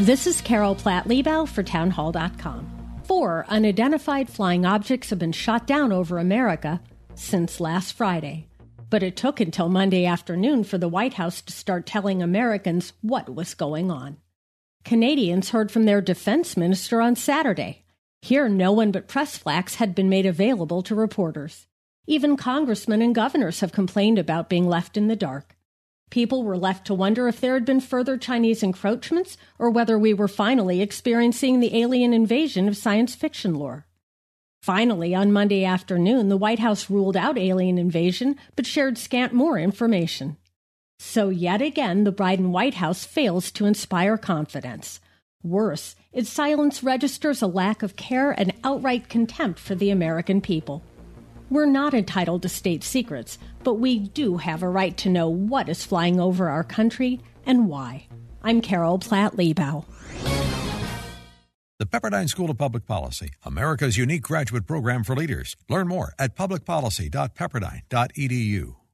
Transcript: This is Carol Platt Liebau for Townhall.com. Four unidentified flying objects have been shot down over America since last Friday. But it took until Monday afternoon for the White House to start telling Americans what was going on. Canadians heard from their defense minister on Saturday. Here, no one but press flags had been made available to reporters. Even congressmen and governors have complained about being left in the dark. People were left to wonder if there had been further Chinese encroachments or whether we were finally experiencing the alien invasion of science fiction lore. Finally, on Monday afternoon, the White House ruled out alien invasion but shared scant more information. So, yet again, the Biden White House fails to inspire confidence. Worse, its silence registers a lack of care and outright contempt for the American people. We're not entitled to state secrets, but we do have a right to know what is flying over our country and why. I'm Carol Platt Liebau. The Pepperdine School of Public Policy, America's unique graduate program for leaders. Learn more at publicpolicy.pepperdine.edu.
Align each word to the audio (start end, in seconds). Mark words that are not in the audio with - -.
This 0.00 0.26
is 0.26 0.42
Carol 0.42 0.74
Platt 0.74 1.08
Liebau 1.08 1.48
for 1.48 1.62
Townhall.com. 1.62 3.00
Four 3.04 3.46
unidentified 3.48 4.28
flying 4.28 4.66
objects 4.66 5.08
have 5.08 5.18
been 5.18 5.32
shot 5.32 5.66
down 5.66 5.90
over 5.90 6.18
America 6.18 6.82
since 7.14 7.60
last 7.60 7.94
Friday. 7.94 8.46
But 8.90 9.02
it 9.02 9.16
took 9.16 9.40
until 9.40 9.70
Monday 9.70 10.04
afternoon 10.04 10.64
for 10.64 10.76
the 10.76 10.86
White 10.86 11.14
House 11.14 11.40
to 11.40 11.52
start 11.54 11.86
telling 11.86 12.22
Americans 12.22 12.92
what 13.00 13.34
was 13.34 13.54
going 13.54 13.90
on. 13.90 14.18
Canadians 14.84 15.48
heard 15.48 15.72
from 15.72 15.86
their 15.86 16.02
defense 16.02 16.58
minister 16.58 17.00
on 17.00 17.16
Saturday. 17.16 17.86
Here, 18.20 18.50
no 18.50 18.72
one 18.72 18.90
but 18.90 19.08
press 19.08 19.38
flags 19.38 19.76
had 19.76 19.94
been 19.94 20.10
made 20.10 20.26
available 20.26 20.82
to 20.82 20.94
reporters. 20.94 21.68
Even 22.06 22.36
congressmen 22.36 23.00
and 23.00 23.14
governors 23.14 23.60
have 23.60 23.72
complained 23.72 24.18
about 24.18 24.50
being 24.50 24.68
left 24.68 24.98
in 24.98 25.08
the 25.08 25.16
dark. 25.16 25.55
People 26.10 26.44
were 26.44 26.56
left 26.56 26.86
to 26.86 26.94
wonder 26.94 27.26
if 27.26 27.40
there 27.40 27.54
had 27.54 27.64
been 27.64 27.80
further 27.80 28.16
Chinese 28.16 28.62
encroachments 28.62 29.36
or 29.58 29.70
whether 29.70 29.98
we 29.98 30.14
were 30.14 30.28
finally 30.28 30.80
experiencing 30.80 31.60
the 31.60 31.76
alien 31.76 32.12
invasion 32.12 32.68
of 32.68 32.76
science 32.76 33.14
fiction 33.14 33.54
lore. 33.54 33.86
Finally, 34.62 35.14
on 35.14 35.32
Monday 35.32 35.64
afternoon, 35.64 36.28
the 36.28 36.36
White 36.36 36.58
House 36.58 36.90
ruled 36.90 37.16
out 37.16 37.38
alien 37.38 37.78
invasion 37.78 38.36
but 38.54 38.66
shared 38.66 38.98
scant 38.98 39.32
more 39.32 39.58
information. 39.58 40.36
So, 40.98 41.28
yet 41.28 41.60
again, 41.60 42.04
the 42.04 42.12
Biden 42.12 42.50
White 42.50 42.74
House 42.74 43.04
fails 43.04 43.50
to 43.52 43.66
inspire 43.66 44.16
confidence. 44.16 45.00
Worse, 45.42 45.94
its 46.12 46.30
silence 46.30 46.82
registers 46.82 47.42
a 47.42 47.46
lack 47.46 47.82
of 47.82 47.96
care 47.96 48.32
and 48.32 48.52
outright 48.64 49.08
contempt 49.08 49.60
for 49.60 49.74
the 49.74 49.90
American 49.90 50.40
people. 50.40 50.82
We're 51.48 51.66
not 51.66 51.94
entitled 51.94 52.42
to 52.42 52.48
state 52.48 52.82
secrets, 52.82 53.38
but 53.62 53.74
we 53.74 54.00
do 54.00 54.38
have 54.38 54.64
a 54.64 54.68
right 54.68 54.96
to 54.98 55.08
know 55.08 55.28
what 55.28 55.68
is 55.68 55.84
flying 55.84 56.18
over 56.18 56.48
our 56.48 56.64
country 56.64 57.20
and 57.44 57.68
why. 57.68 58.08
I'm 58.42 58.60
Carol 58.60 58.98
Platt 58.98 59.36
Liebau. 59.36 59.84
The 61.78 61.86
Pepperdine 61.86 62.28
School 62.28 62.50
of 62.50 62.58
Public 62.58 62.84
Policy, 62.86 63.30
America's 63.44 63.96
unique 63.98 64.22
graduate 64.22 64.66
program 64.66 65.04
for 65.04 65.14
leaders. 65.14 65.56
Learn 65.68 65.86
more 65.88 66.14
at 66.18 66.34
publicpolicy.pepperdine.edu. 66.34 68.85